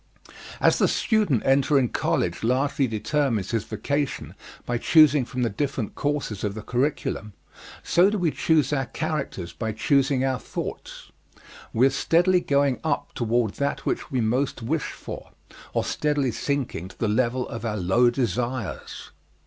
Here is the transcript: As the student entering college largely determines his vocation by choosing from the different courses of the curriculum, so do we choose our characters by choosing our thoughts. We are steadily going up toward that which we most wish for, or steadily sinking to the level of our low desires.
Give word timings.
As 0.59 0.79
the 0.79 0.87
student 0.87 1.43
entering 1.45 1.89
college 1.89 2.41
largely 2.43 2.87
determines 2.87 3.51
his 3.51 3.65
vocation 3.65 4.33
by 4.65 4.79
choosing 4.79 5.25
from 5.25 5.43
the 5.43 5.49
different 5.51 5.93
courses 5.93 6.43
of 6.43 6.55
the 6.55 6.63
curriculum, 6.63 7.33
so 7.83 8.09
do 8.09 8.17
we 8.17 8.31
choose 8.31 8.73
our 8.73 8.87
characters 8.87 9.53
by 9.53 9.73
choosing 9.73 10.25
our 10.25 10.39
thoughts. 10.39 11.11
We 11.71 11.85
are 11.85 11.91
steadily 11.91 12.39
going 12.39 12.79
up 12.83 13.11
toward 13.13 13.51
that 13.61 13.85
which 13.85 14.09
we 14.09 14.21
most 14.21 14.63
wish 14.63 14.91
for, 14.91 15.33
or 15.71 15.83
steadily 15.83 16.31
sinking 16.31 16.87
to 16.87 16.97
the 16.97 17.07
level 17.07 17.47
of 17.47 17.63
our 17.63 17.77
low 17.77 18.09
desires. 18.09 19.11